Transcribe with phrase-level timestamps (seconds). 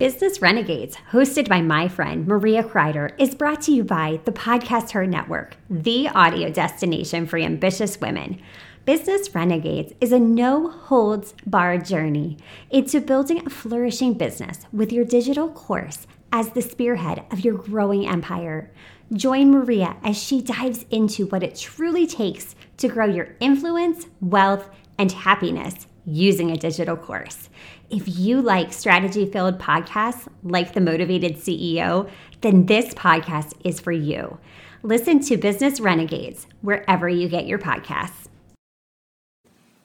[0.00, 4.92] Business Renegades, hosted by my friend Maria Kreider, is brought to you by the Podcast
[4.92, 8.40] Her Network, the audio destination for ambitious women.
[8.86, 12.38] Business Renegades is a no holds barred journey
[12.70, 18.08] into building a flourishing business with your digital course as the spearhead of your growing
[18.08, 18.72] empire.
[19.12, 24.70] Join Maria as she dives into what it truly takes to grow your influence, wealth,
[24.96, 27.48] and happiness using a digital course.
[27.90, 32.08] If you like strategy filled podcasts like The Motivated CEO,
[32.40, 34.38] then this podcast is for you.
[34.82, 38.29] Listen to Business Renegades wherever you get your podcasts.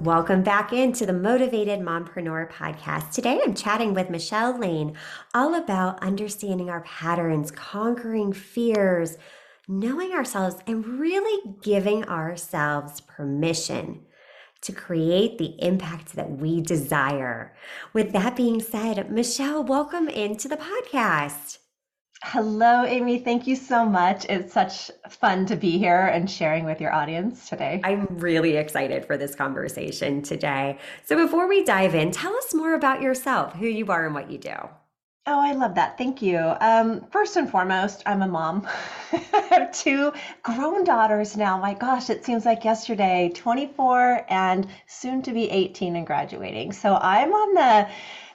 [0.00, 3.12] Welcome back into the Motivated Mompreneur podcast.
[3.12, 4.96] Today I'm chatting with Michele Laine
[5.34, 9.18] all about understanding our patterns, conquering fears,
[9.68, 14.00] knowing ourselves, and really giving ourselves permission
[14.62, 17.54] to create the impact that we desire.
[17.92, 21.58] With that being said, Michelle, welcome into the podcast.
[22.22, 23.18] Hello, Amy.
[23.18, 24.26] Thank you so much.
[24.26, 27.80] It's such fun to be here and sharing with your audience today.
[27.82, 30.78] I'm really excited for this conversation today.
[31.04, 34.30] So, before we dive in, tell us more about yourself, who you are, and what
[34.30, 34.54] you do.
[35.26, 35.96] Oh, I love that.
[35.96, 36.38] Thank you.
[36.60, 38.66] Um, first and foremost, I'm a mom.
[39.12, 41.56] I have two grown daughters now.
[41.58, 46.72] My gosh, it seems like yesterday 24 and soon to be 18 and graduating.
[46.72, 47.88] So I'm on the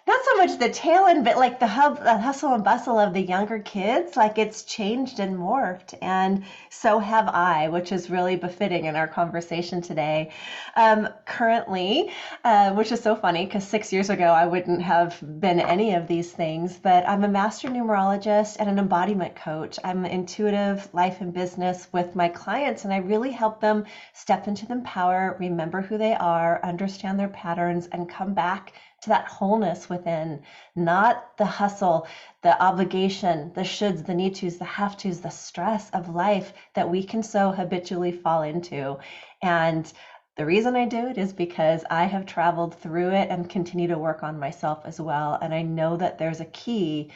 [0.08, 3.14] not so much the tail end, but like the hub, the hustle and bustle of
[3.14, 4.16] the younger kids.
[4.16, 9.08] Like it's changed and morphed, and so have I, which is really befitting in our
[9.08, 10.32] conversation today.
[10.76, 12.12] Um, currently,
[12.44, 16.08] uh, which is so funny because six years ago I wouldn't have been any of
[16.08, 19.80] these things, but I'm a master numerologist and an embodiment coach.
[19.84, 24.68] I'm intuitive life and business with my clients, and I really help them step into
[24.68, 28.74] the power, remember who they are, understand their patterns, and come back
[29.06, 30.42] to that wholeness within,
[30.76, 32.08] not the hustle,
[32.42, 36.90] the obligation, the shoulds, the need tos, the have tos, the stress of life that
[36.90, 38.98] we can so habitually fall into.
[39.42, 39.92] And
[40.36, 43.98] the reason I do it is because I have traveled through it and continue to
[43.98, 45.40] work on myself as well.
[45.42, 47.12] And I know that there's a key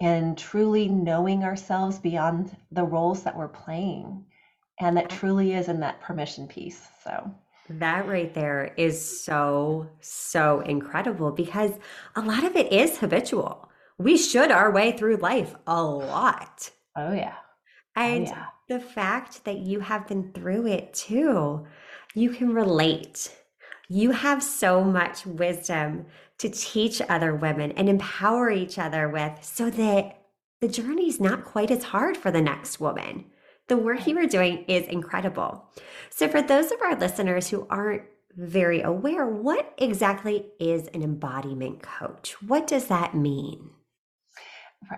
[0.00, 4.24] in truly knowing ourselves beyond the roles that we're playing.
[4.80, 6.82] And that truly is in that permission piece.
[7.04, 7.32] So
[7.68, 11.72] that right there is so, so incredible because
[12.14, 13.68] a lot of it is habitual.
[13.98, 16.70] We should our way through life a lot.
[16.96, 17.34] Oh, yeah.
[17.96, 18.46] Oh, and oh, yeah.
[18.68, 21.66] the fact that you have been through it too,
[22.14, 23.32] you can relate.
[23.88, 26.06] You have so much wisdom
[26.38, 30.20] to teach other women and empower each other with so that
[30.60, 33.26] the journey is not quite as hard for the next woman.
[33.68, 35.64] The work you are doing is incredible.
[36.10, 38.02] So, for those of our listeners who aren't
[38.36, 42.36] very aware, what exactly is an embodiment coach?
[42.42, 43.70] What does that mean?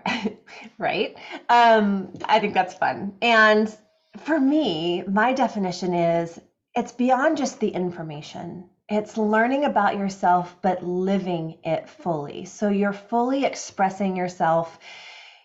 [0.77, 1.15] Right.
[1.49, 3.13] Um, I think that's fun.
[3.21, 3.75] And
[4.17, 6.39] for me, my definition is
[6.75, 8.69] it's beyond just the information.
[8.89, 12.45] It's learning about yourself, but living it fully.
[12.45, 14.79] So you're fully expressing yourself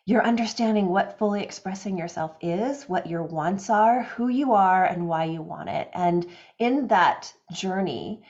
[0.04, 5.06] you're understanding what fully expressing yourself is, what your wants are, who you are, and
[5.06, 5.88] why you want it.
[5.94, 6.26] And
[6.58, 8.22] in that journey,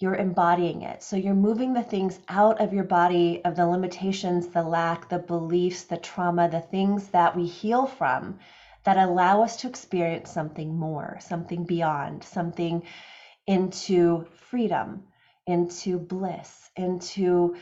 [0.00, 1.02] you're embodying it.
[1.02, 5.18] So you're moving the things out of your body, of the limitations, the lack, the
[5.18, 8.38] beliefs, the trauma, the things that we heal from
[8.84, 12.82] that allow us to experience something more, something beyond, something
[13.46, 15.04] into freedom,
[15.46, 17.56] into bliss, into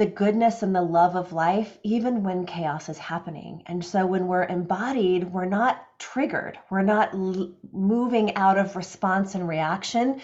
[0.00, 3.62] the goodness and the love of life, even when chaos is happening.
[3.66, 9.34] And so when we're embodied, we're not triggered, we're not l- moving out of response
[9.34, 10.22] and reaction.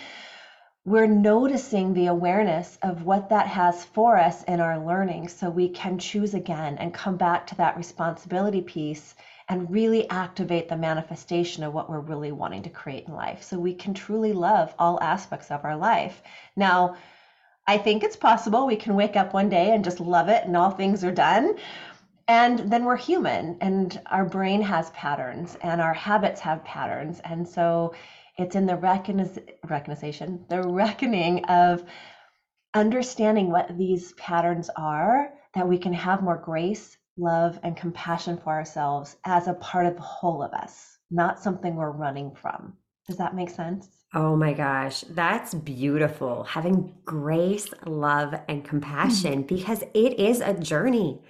[0.87, 5.69] We're noticing the awareness of what that has for us in our learning so we
[5.69, 9.15] can choose again and come back to that responsibility piece
[9.47, 13.59] and really activate the manifestation of what we're really wanting to create in life so
[13.59, 16.23] we can truly love all aspects of our life.
[16.57, 16.97] Now,
[17.67, 20.57] I think it's possible we can wake up one day and just love it and
[20.57, 21.57] all things are done.
[22.29, 27.21] And then we're human and our brain has patterns and our habits have patterns.
[27.25, 27.95] And so
[28.37, 31.85] it's in the recognition, the reckoning of
[32.75, 38.53] understanding what these patterns are that we can have more grace love, and compassion for
[38.53, 42.75] ourselves as a part of the whole of us, not something we're running from.
[43.07, 43.89] Does that make sense?
[44.15, 46.45] Oh my gosh, that's beautiful.
[46.45, 49.55] Having grace, love, and compassion mm-hmm.
[49.55, 51.21] because it is a journey.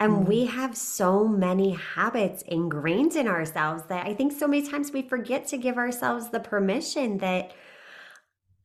[0.00, 0.24] And mm-hmm.
[0.26, 5.02] we have so many habits ingrained in ourselves that I think so many times we
[5.02, 7.52] forget to give ourselves the permission that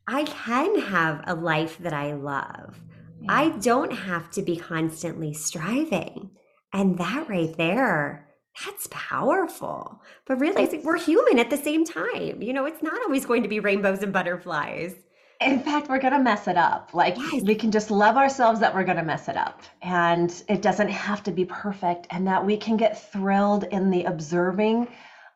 [0.08, 2.80] I can have a life that I love.
[3.22, 3.28] Yeah.
[3.30, 6.32] I don't have to be constantly striving.
[6.72, 8.28] And that right there,
[8.64, 10.02] that's powerful.
[10.26, 12.42] But realizing we're human at the same time.
[12.42, 14.96] You know, it's not always going to be rainbows and butterflies.
[15.42, 16.94] In fact, we're going to mess it up.
[16.94, 17.44] Like, yes.
[17.44, 19.62] we can just love ourselves that we're going to mess it up.
[19.82, 22.08] And it doesn't have to be perfect.
[22.12, 24.88] And that we can get thrilled in the observing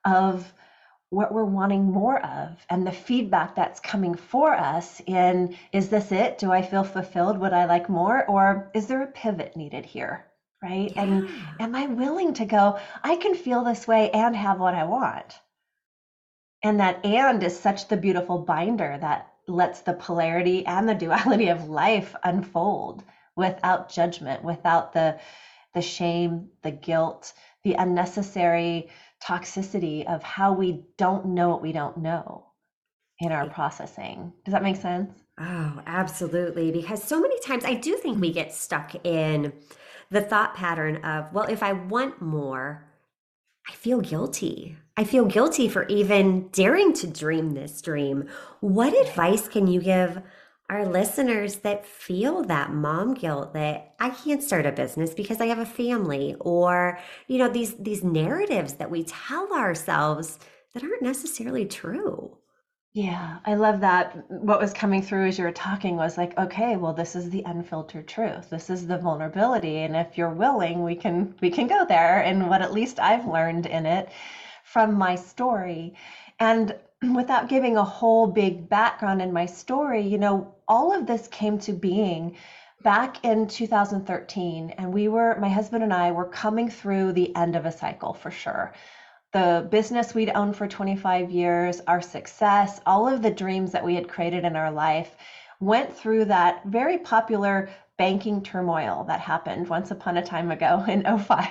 [0.06, 0.54] of
[1.10, 6.12] what we're wanting more of and the feedback that's coming for us in is this
[6.12, 9.86] it do i feel fulfilled would i like more or is there a pivot needed
[9.86, 10.26] here
[10.62, 11.04] right yeah.
[11.04, 14.84] and am i willing to go i can feel this way and have what i
[14.84, 15.40] want
[16.64, 21.50] and that and is such the beautiful binder that lets the polarity and the duality
[21.50, 23.04] of life unfold
[23.36, 25.18] without judgment without the
[25.74, 27.34] the shame the guilt
[27.64, 28.90] the unnecessary
[29.24, 32.46] toxicity of how we don't know what we don't know
[33.20, 34.32] in our processing.
[34.46, 35.12] Does that make sense?
[35.40, 36.72] Oh, absolutely.
[36.72, 39.54] Because so many times I do think we get stuck in
[40.10, 42.88] the thought pattern of, well, if I want more,
[43.70, 44.78] I feel guilty.
[44.98, 48.28] I feel guilty for even daring to dream this dream.
[48.62, 50.22] What advice can you give
[50.70, 55.46] our listeners that feel that mom guilt that I can't start a business because I
[55.48, 60.40] have a family or you know these these narratives that we tell ourselves
[60.74, 62.38] that aren't necessarily true.
[62.94, 64.30] Yeah, I love that.
[64.30, 67.44] What was coming through as you were talking was like, okay, well, this is the
[67.46, 68.50] unfiltered truth.
[68.50, 72.20] This is the vulnerability, and if you're willing, we can we can go there.
[72.22, 74.10] And what at least I've learned in it
[74.64, 75.94] from my story,
[76.40, 76.74] and
[77.14, 81.58] without giving a whole big background in my story, you know, all of this came
[81.60, 82.36] to being
[82.84, 87.56] back in 2013 and we were my husband and I were coming through the end
[87.56, 88.72] of a cycle for sure.
[89.34, 93.96] The business we'd owned for 25 years, our success, all of the dreams that we
[93.96, 95.16] had created in our life
[95.60, 101.04] went through that very popular banking turmoil that happened once upon a time ago in
[101.04, 101.48] 5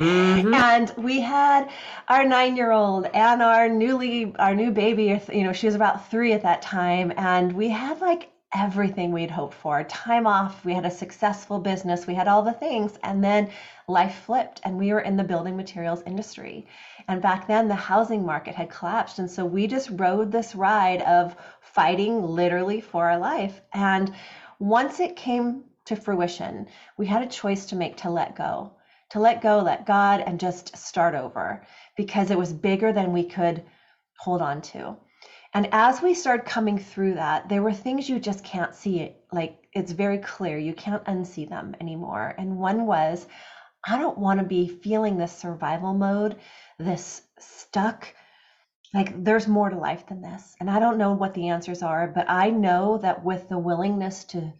[0.00, 0.54] Mm-hmm.
[0.54, 1.68] and we had
[2.08, 6.08] our nine year old and our newly our new baby you know she was about
[6.10, 9.84] three at that time and we had like everything we'd hoped for.
[9.84, 13.48] Time off we had a successful business we had all the things and then
[13.88, 16.66] life flipped and we were in the building materials industry.
[17.08, 21.02] And back then the housing market had collapsed and so we just rode this ride
[21.02, 23.60] of fighting literally for our life.
[23.72, 24.10] And
[24.58, 26.66] once it came to fruition
[26.98, 28.72] we had a choice to make to let go
[29.10, 31.62] to let go, let God, and just start over
[31.96, 33.62] because it was bigger than we could
[34.18, 34.96] hold on to.
[35.52, 39.16] And as we started coming through that, there were things you just can't see.
[39.32, 42.34] Like it's very clear, you can't unsee them anymore.
[42.38, 43.26] And one was,
[43.84, 46.36] I don't want to be feeling this survival mode,
[46.78, 48.14] this stuck.
[48.94, 50.54] Like there's more to life than this.
[50.60, 54.24] And I don't know what the answers are, but I know that with the willingness
[54.24, 54.52] to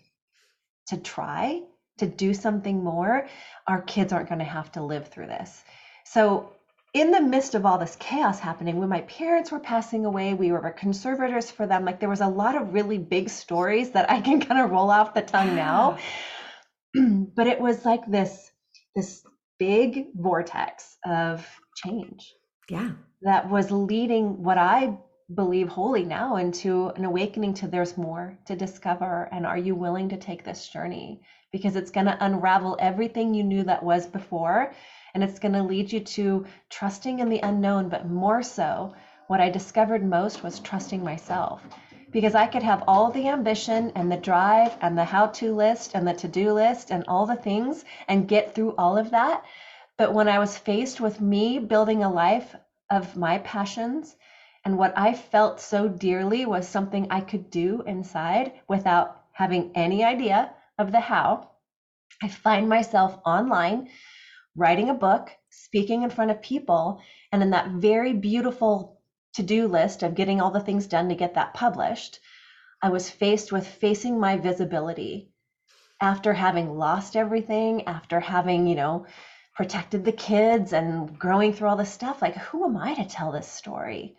[0.87, 1.63] to try
[1.99, 3.29] to do something more,
[3.69, 5.63] our kids aren't going to have to live through this.
[6.05, 6.53] So,
[6.93, 10.51] in the midst of all this chaos happening, when my parents were passing away, we
[10.51, 11.85] were conservators for them.
[11.85, 14.91] Like there was a lot of really big stories that I can kind of roll
[14.91, 15.99] off the tongue now.
[17.37, 18.51] but it was like this
[18.97, 19.23] this
[19.59, 22.35] big vortex of change.
[22.69, 22.91] Yeah.
[23.23, 24.97] That was leading what I
[25.35, 30.09] believe wholly now into an awakening to there's more to discover and are you willing
[30.09, 31.21] to take this journey
[31.53, 34.73] because it's going to unravel everything you knew that was before.
[35.15, 38.95] And it's going to lead you to trusting in the unknown, but more so,
[39.27, 41.63] what I discovered most was trusting myself.
[42.11, 45.95] Because I could have all the ambition and the drive and the how to list
[45.95, 49.45] and the to do list and all the things and get through all of that.
[49.97, 52.57] But when I was faced with me building a life
[52.91, 54.17] of my passions
[54.65, 60.05] and what I felt so dearly was something I could do inside without having any
[60.05, 61.51] idea of the how,
[62.23, 63.89] I find myself online
[64.57, 67.01] writing a book, speaking in front of people,
[67.33, 69.01] and in that very beautiful
[69.35, 72.19] to do list of getting all the things done to get that published,
[72.83, 75.31] I was faced with facing my visibility
[76.01, 79.07] after having lost everything, after having, you know,
[79.55, 82.23] protected the kids and growing through all this stuff.
[82.23, 84.17] Like, who am I to tell this story?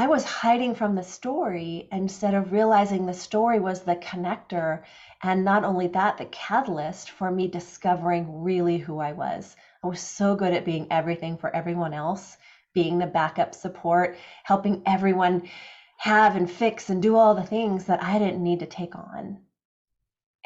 [0.00, 4.82] I was hiding from the story instead of realizing the story was the connector.
[5.22, 9.56] And not only that, the catalyst for me discovering really who I was.
[9.84, 12.38] I was so good at being everything for everyone else,
[12.72, 15.50] being the backup support, helping everyone
[15.98, 19.36] have and fix and do all the things that I didn't need to take on.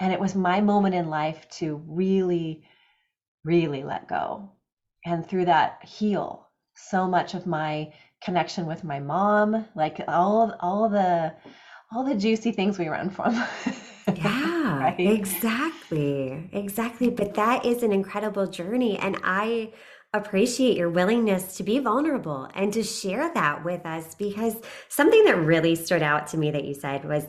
[0.00, 2.64] And it was my moment in life to really,
[3.44, 4.50] really let go.
[5.06, 7.92] And through that, heal so much of my
[8.24, 11.34] connection with my mom, like all of, all the
[11.92, 13.34] all the juicy things we run from.
[14.16, 14.98] yeah, right?
[14.98, 16.48] exactly.
[16.52, 17.10] Exactly.
[17.10, 18.98] But that is an incredible journey.
[18.98, 19.72] And I
[20.12, 24.56] appreciate your willingness to be vulnerable and to share that with us because
[24.88, 27.26] something that really stood out to me that you said was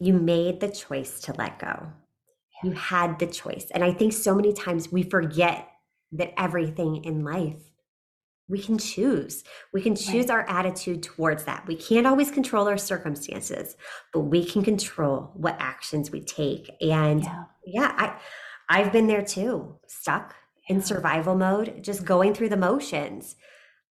[0.00, 1.88] you made the choice to let go.
[2.64, 3.66] You had the choice.
[3.72, 5.68] And I think so many times we forget
[6.12, 7.60] that everything in life
[8.48, 9.44] we can choose.
[9.72, 10.30] We can choose right.
[10.30, 11.66] our attitude towards that.
[11.66, 13.76] We can't always control our circumstances,
[14.12, 16.70] but we can control what actions we take.
[16.80, 18.18] And yeah, yeah I
[18.70, 20.34] I've been there too, stuck
[20.68, 20.76] yeah.
[20.76, 23.36] in survival mode, just going through the motions.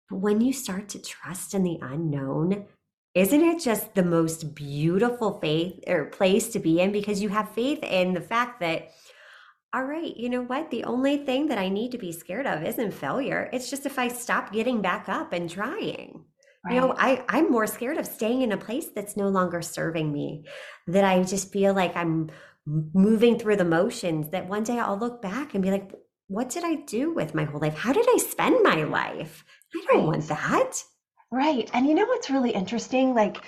[0.08, 2.66] But when you start to trust in the unknown,
[3.14, 7.52] isn't it just the most beautiful faith or place to be in because you have
[7.52, 8.92] faith in the fact that
[9.74, 10.70] all right, you know what?
[10.70, 13.48] The only thing that I need to be scared of isn't failure.
[13.52, 16.24] It's just if I stop getting back up and trying.
[16.64, 16.74] Right.
[16.74, 20.12] You know, I, I'm more scared of staying in a place that's no longer serving
[20.12, 20.44] me,
[20.86, 22.30] that I just feel like I'm
[22.66, 25.90] moving through the motions, that one day I'll look back and be like,
[26.28, 27.74] what did I do with my whole life?
[27.74, 29.44] How did I spend my life?
[29.74, 30.06] I don't right.
[30.06, 30.84] want that.
[31.30, 31.68] Right.
[31.72, 33.14] And you know what's really interesting?
[33.14, 33.38] Like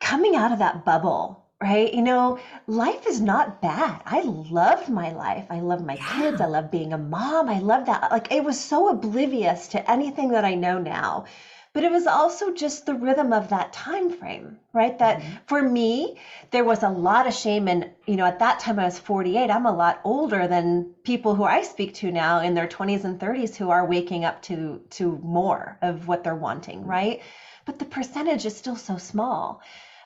[0.00, 1.92] coming out of that bubble right?
[1.92, 4.00] You know, life is not bad.
[4.06, 5.46] I loved my life.
[5.50, 6.12] I love my yeah.
[6.12, 6.40] kids.
[6.40, 7.48] I love being a mom.
[7.48, 8.10] I love that.
[8.10, 11.26] Like it was so oblivious to anything that I know now.
[11.72, 14.98] But it was also just the rhythm of that time frame, right?
[14.98, 15.34] That mm-hmm.
[15.46, 16.18] for me,
[16.50, 17.68] there was a lot of shame.
[17.68, 19.50] And, you know, at that time I was 48.
[19.50, 23.20] I'm a lot older than people who I speak to now in their 20s and
[23.20, 27.22] 30s who are waking up to to more of what they're wanting, right?
[27.66, 29.62] But the percentage is still so small.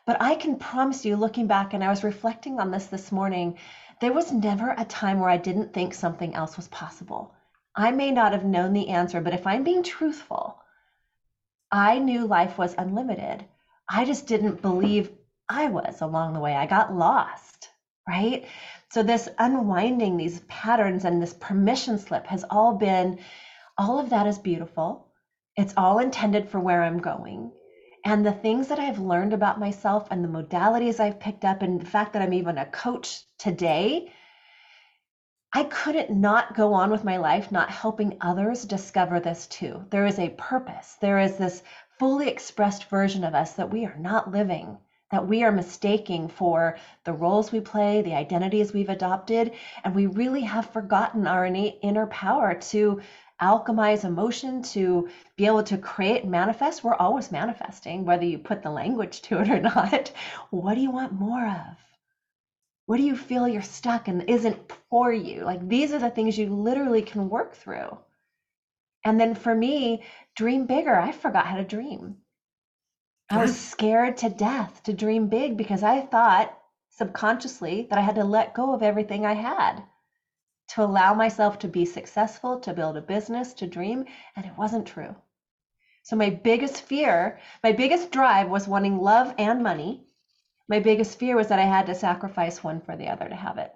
[0.06, 3.58] But I can promise you, looking back, and I was reflecting on this this morning,
[4.00, 7.34] there was never a time where I didn't think something else was possible.
[7.74, 10.58] I may not have known the answer, but if I'm being truthful,
[11.72, 13.46] I knew life was unlimited.
[13.88, 15.10] I just didn't believe
[15.48, 16.54] I was along the way.
[16.54, 17.70] I got lost,
[18.08, 18.46] right?
[18.90, 23.18] So, this unwinding these patterns and this permission slip has all been
[23.76, 25.08] all of that is beautiful.
[25.56, 27.50] It's all intended for where I'm going.
[28.06, 31.80] And the things that I've learned about myself and the modalities I've picked up, and
[31.80, 34.12] the fact that I'm even a coach today,
[35.54, 39.86] I couldn't not go on with my life not helping others discover this too.
[39.88, 41.62] There is a purpose, there is this
[41.98, 44.76] fully expressed version of us that we are not living,
[45.10, 49.52] that we are mistaking for the roles we play, the identities we've adopted,
[49.84, 53.00] and we really have forgotten our innate inner power to
[53.40, 58.62] alchemize emotion, to be able to create, and manifest, we're always manifesting, whether you put
[58.62, 60.12] the language to it or not.
[60.50, 61.76] What do you want more of?
[62.86, 65.44] What do you feel you're stuck and isn't for you?
[65.44, 67.98] Like these are the things you literally can work through.
[69.04, 70.04] And then for me,
[70.36, 70.94] dream bigger.
[70.94, 72.16] I forgot how to dream.
[73.30, 76.56] I was scared to death to dream big because I thought
[76.90, 79.82] subconsciously that I had to let go of everything I had
[80.68, 84.04] to allow myself to be successful, to build a business, to dream,
[84.36, 85.14] and it wasn't true.
[86.02, 90.06] So, my biggest fear, my biggest drive was wanting love and money.
[90.68, 93.58] My biggest fear was that I had to sacrifice one for the other to have
[93.58, 93.72] it.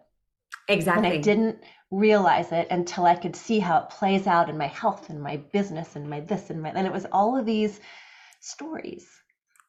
[0.68, 1.06] Exactly.
[1.06, 4.66] And I didn't realize it until I could see how it plays out in my
[4.66, 7.80] health and my business and my this and my, and it was all of these
[8.40, 9.08] stories,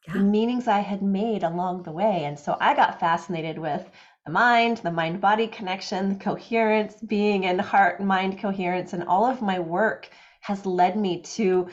[0.06, 0.14] yeah.
[0.14, 2.24] the meanings I had made along the way.
[2.24, 3.90] And so I got fascinated with
[4.26, 9.42] the mind, the mind body connection, coherence, being in heart mind coherence, and all of
[9.42, 10.08] my work
[10.40, 11.68] has led me to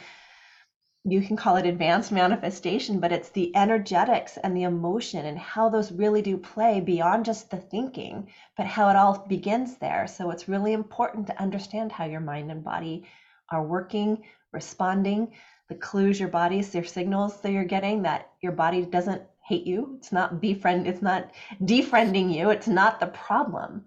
[1.10, 5.70] you can call it advanced manifestation, but it's the energetics and the emotion and how
[5.70, 8.27] those really do play beyond just the thinking,
[8.58, 10.06] but how it all begins there.
[10.08, 13.06] So it's really important to understand how your mind and body
[13.50, 15.32] are working, responding,
[15.70, 19.96] the clues your body's, their signals that you're getting that your body doesn't hate you.
[19.98, 22.50] It's not befriend, it's not defriending you.
[22.50, 23.86] It's not the problem.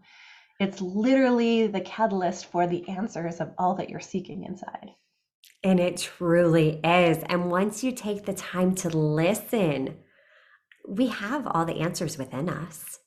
[0.58, 4.90] It's literally the catalyst for the answers of all that you're seeking inside.
[5.62, 7.22] And it truly is.
[7.28, 9.96] And once you take the time to listen,
[10.88, 12.98] we have all the answers within us.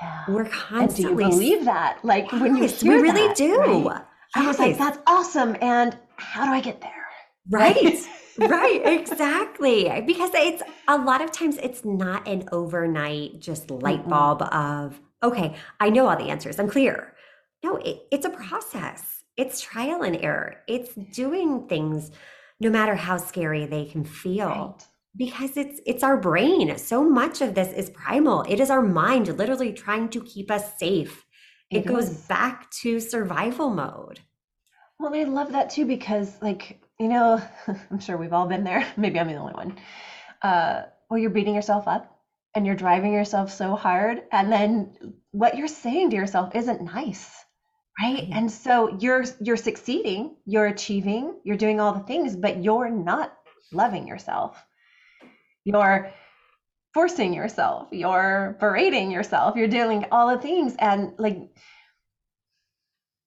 [0.00, 0.24] Yeah.
[0.28, 1.04] We're constantly.
[1.04, 2.04] And do you believe that?
[2.04, 3.58] Like yes, when you hear we really that, do.
[3.58, 4.02] Right?
[4.34, 5.56] I was like, that's awesome.
[5.60, 7.06] And how do I get there?
[7.50, 7.98] Right.
[8.38, 10.02] Right, exactly.
[10.06, 14.56] Because it's a lot of times it's not an overnight just light bulb mm-hmm.
[14.56, 17.14] of, okay, I know all the answers, I'm clear.
[17.62, 19.24] No, it, it's a process.
[19.36, 20.56] It's trial and error.
[20.66, 22.10] It's doing things
[22.60, 24.46] no matter how scary they can feel.
[24.46, 24.86] Right.
[25.14, 26.78] Because it's it's our brain.
[26.78, 28.44] So much of this is primal.
[28.48, 31.26] It is our mind literally trying to keep us safe.
[31.70, 34.20] It, it goes back to survival mode.
[34.98, 37.42] Well, I love that too because like you know,
[37.90, 38.86] I'm sure we've all been there.
[38.96, 39.76] Maybe I'm the only one.
[40.40, 42.16] Uh, well, you're beating yourself up
[42.54, 44.22] and you're driving yourself so hard.
[44.30, 47.44] And then what you're saying to yourself isn't nice.
[48.00, 48.28] Right.
[48.32, 53.36] And so you're you're succeeding, you're achieving, you're doing all the things, but you're not
[53.70, 54.56] loving yourself.
[55.64, 56.10] You're
[56.94, 60.74] forcing yourself, you're berating yourself, you're doing all the things.
[60.78, 61.38] And like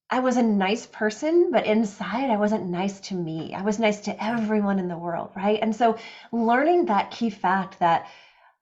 [0.10, 3.56] I was a nice person, but inside I wasn't nice to me.
[3.56, 5.60] I was nice to everyone in the world, right?
[5.60, 5.98] And so
[6.32, 8.08] learning that key fact that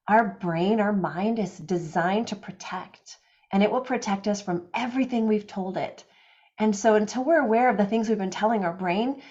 [0.07, 3.17] our brain, our mind is designed to protect,
[3.51, 6.05] and it will protect us from everything we've told it.
[6.57, 9.21] And so until we're aware of the things we've been telling our brain,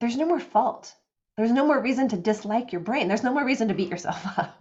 [0.00, 0.94] there's no more fault.
[1.36, 3.08] There's no more reason to dislike your brain.
[3.08, 4.60] There's no more reason to beat yourself up.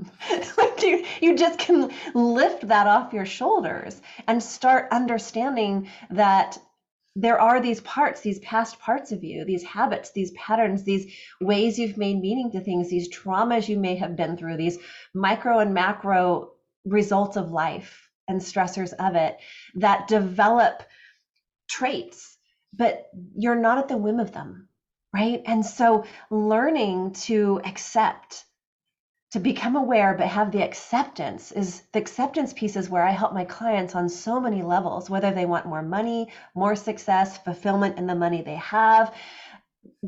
[0.57, 6.57] like you, you just can lift that off your shoulders and start understanding that
[7.15, 11.77] there are these parts, these past parts of you, these habits, these patterns, these ways
[11.77, 14.77] you've made meaning to things, these traumas you may have been through, these
[15.13, 16.51] micro and macro
[16.85, 19.37] results of life and stressors of it
[19.75, 20.83] that develop
[21.67, 22.37] traits,
[22.73, 24.69] but you're not at the whim of them,
[25.13, 25.41] right?
[25.45, 28.45] And so learning to accept
[29.31, 33.33] to become aware but have the acceptance is the acceptance piece is where i help
[33.33, 38.07] my clients on so many levels whether they want more money more success fulfillment in
[38.07, 39.13] the money they have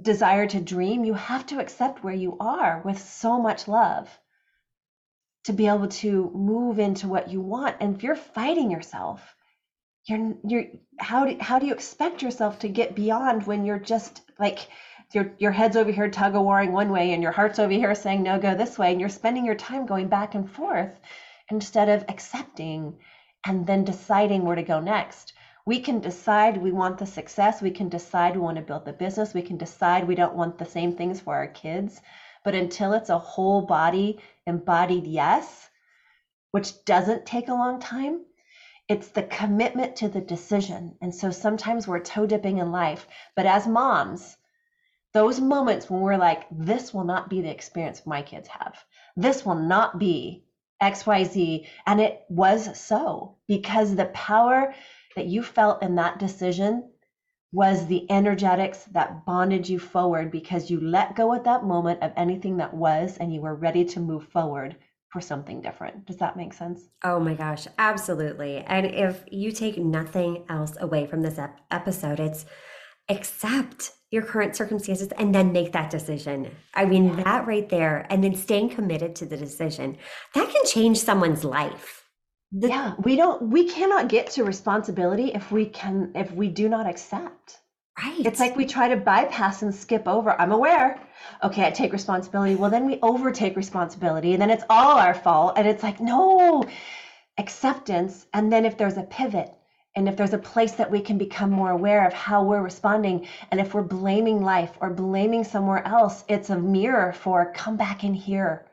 [0.01, 4.09] desire to dream you have to accept where you are with so much love
[5.43, 7.75] to be able to move into what you want.
[7.79, 9.35] And if you're fighting yourself
[10.07, 10.65] you're you're
[10.99, 14.67] how do, how do you expect yourself to get beyond when you're just like
[15.13, 17.93] your your head's over here tug of warring one way and your heart's over here
[17.95, 20.99] saying no go this way and you're spending your time going back and forth
[21.49, 22.95] instead of accepting
[23.45, 25.33] and then deciding where to go next.
[25.65, 27.61] We can decide we want the success.
[27.61, 29.33] We can decide we want to build the business.
[29.33, 32.01] We can decide we don't want the same things for our kids.
[32.43, 35.69] But until it's a whole body embodied yes
[36.51, 38.21] which doesn't take a long time
[38.87, 40.95] it's the commitment to the decision.
[41.01, 43.07] And so sometimes we're toe dipping in life.
[43.37, 44.35] But as moms
[45.13, 48.75] those moments when we're like, this will not be the experience my kids have.
[49.15, 50.45] This will not be
[50.81, 51.67] XYZ.
[51.85, 54.73] And it was so because the power
[55.15, 56.89] that you felt in that decision
[57.51, 62.13] was the energetics that bonded you forward because you let go at that moment of
[62.15, 64.77] anything that was and you were ready to move forward
[65.09, 66.05] for something different.
[66.05, 66.87] Does that make sense?
[67.03, 68.59] Oh my gosh, absolutely.
[68.59, 72.45] And if you take nothing else away from this ep- episode, it's
[73.11, 76.51] accept your current circumstances and then make that decision.
[76.73, 79.97] I mean, that right there, and then staying committed to the decision,
[80.35, 82.05] that can change someone's life.
[82.51, 86.67] The- yeah, we don't, we cannot get to responsibility if we can, if we do
[86.67, 87.59] not accept.
[88.01, 88.25] Right.
[88.25, 90.39] It's like we try to bypass and skip over.
[90.41, 90.99] I'm aware.
[91.43, 92.55] Okay, I take responsibility.
[92.55, 95.53] Well, then we overtake responsibility and then it's all our fault.
[95.55, 96.63] And it's like, no,
[97.37, 98.25] acceptance.
[98.33, 99.53] And then if there's a pivot,
[99.95, 103.27] and if there's a place that we can become more aware of how we're responding
[103.51, 108.03] and if we're blaming life or blaming somewhere else it's a mirror for come back
[108.03, 108.65] in here.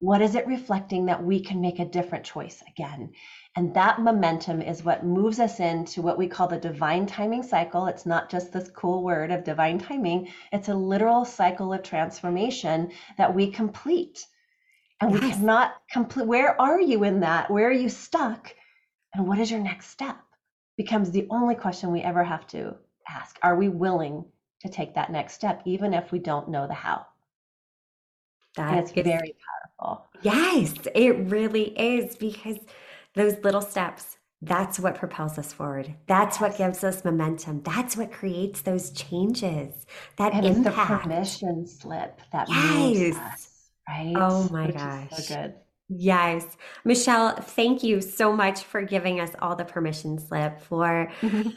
[0.00, 3.12] What is it reflecting that we can make a different choice again?
[3.54, 7.86] And that momentum is what moves us into what we call the divine timing cycle.
[7.86, 10.28] It's not just this cool word of divine timing.
[10.52, 14.26] It's a literal cycle of transformation that we complete.
[15.00, 15.22] And yes.
[15.22, 17.50] we cannot complete where are you in that?
[17.50, 18.54] Where are you stuck?
[19.14, 20.16] And what is your next step
[20.76, 22.74] becomes the only question we ever have to
[23.08, 23.38] ask.
[23.42, 24.24] Are we willing
[24.60, 27.06] to take that next step, even if we don't know the how?
[28.56, 29.34] That's very
[29.78, 30.06] powerful.
[30.22, 32.56] Yes, it really is because
[33.14, 35.94] those little steps, that's what propels us forward.
[36.06, 36.40] That's yes.
[36.40, 37.62] what gives us momentum.
[37.62, 39.86] That's what creates those changes.
[40.16, 40.66] That and impact.
[40.66, 42.96] It's the permission slip that yes.
[42.96, 44.14] moves us, right?
[44.16, 45.10] Oh my Which gosh.
[45.10, 45.54] so good.
[45.88, 46.56] Yes.
[46.84, 51.50] Michele, thank you so much for giving us all the permission slip for mm-hmm.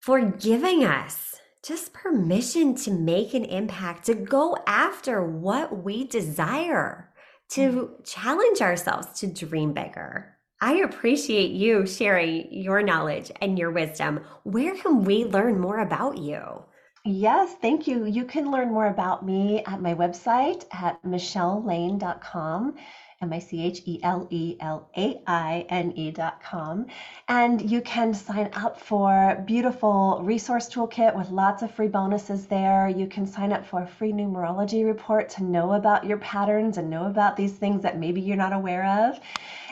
[0.00, 7.10] for giving us just permission to make an impact, to go after what we desire,
[7.50, 8.02] to mm-hmm.
[8.04, 10.36] challenge ourselves to dream bigger.
[10.60, 14.20] I appreciate you sharing your knowledge and your wisdom.
[14.44, 16.64] Where can we learn more about you?
[17.04, 18.04] Yes, thank you.
[18.06, 22.74] You can learn more about me at my website at michelelaine.com.
[23.22, 26.86] M I C H E L E L A I N E dot com.
[27.28, 32.88] And you can sign up for beautiful resource toolkit with lots of free bonuses there.
[32.88, 36.90] You can sign up for a free numerology report to know about your patterns and
[36.90, 39.18] know about these things that maybe you're not aware of.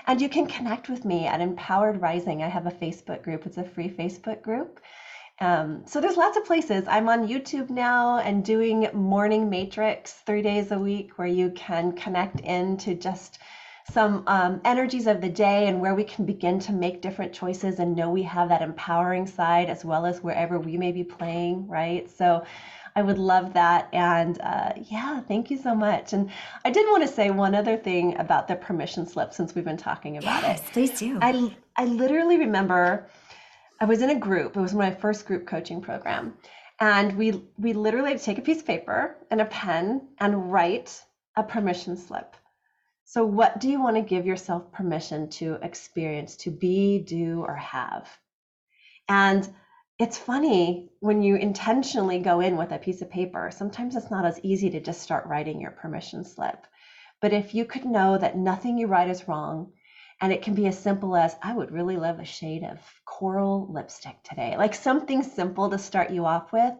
[0.06, 2.42] And you can connect with me at Empowered Rising.
[2.42, 4.80] I have a Facebook group, it's a free Facebook group.
[5.40, 6.84] Um, so there's lots of places.
[6.88, 11.92] I'm on YouTube now and doing morning matrix three days a week where you can
[11.92, 13.40] connect into just
[13.90, 17.80] some um, energies of the day and where we can begin to make different choices
[17.80, 21.66] and know we have that empowering side as well as wherever we may be playing,
[21.68, 22.10] right?
[22.10, 22.44] So
[22.96, 23.88] I would love that.
[23.92, 26.12] And uh, yeah, thank you so much.
[26.12, 26.30] And
[26.64, 29.76] I did want to say one other thing about the permission slip since we've been
[29.76, 30.72] talking about yes, it.
[30.72, 31.18] Please do.
[31.20, 33.06] I, I literally remember
[33.84, 34.56] I was in a group.
[34.56, 36.38] It was my first group coaching program.
[36.80, 41.04] And we we literally take a piece of paper and a pen and write
[41.36, 42.34] a permission slip.
[43.04, 47.56] So what do you want to give yourself permission to experience, to be, do, or
[47.56, 48.08] have?
[49.06, 49.46] And
[49.98, 54.24] it's funny when you intentionally go in with a piece of paper, sometimes it's not
[54.24, 56.66] as easy to just start writing your permission slip.
[57.20, 59.72] But if you could know that nothing you write is wrong,
[60.24, 63.70] and it can be as simple as, I would really love a shade of coral
[63.70, 64.56] lipstick today.
[64.56, 66.72] Like something simple to start you off with.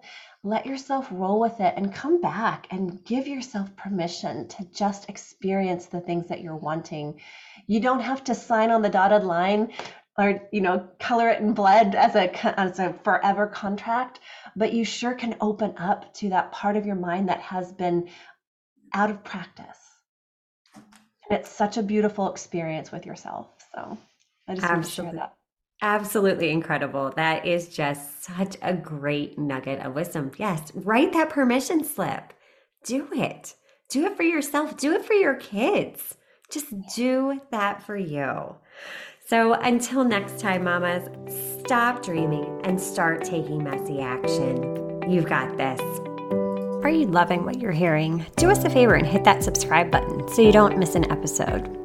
[0.42, 5.84] Let yourself roll with it and come back and give yourself permission to just experience
[5.84, 7.20] the things that you're wanting.
[7.66, 9.72] You don't have to sign on the dotted line
[10.16, 14.20] or you know color it in blood as a as a forever contract
[14.56, 18.08] but you sure can open up to that part of your mind that has been
[18.94, 19.83] out of practice
[21.30, 23.48] it's such a beautiful experience with yourself.
[23.74, 23.98] So
[24.48, 25.34] I just want to share that.
[25.82, 27.12] Absolutely incredible.
[27.16, 30.30] That is just such a great nugget of wisdom.
[30.38, 32.32] Yes, write that permission slip.
[32.84, 33.54] Do it.
[33.90, 34.76] Do it for yourself.
[34.76, 36.16] Do it for your kids.
[36.50, 38.56] Just do that for you.
[39.26, 41.08] So until next time, mamas,
[41.60, 45.02] stop dreaming and start taking messy action.
[45.10, 45.80] You've got this.
[46.84, 48.26] Are you loving what you're hearing?
[48.36, 51.83] Do us a favor and hit that subscribe button so you don't miss an episode.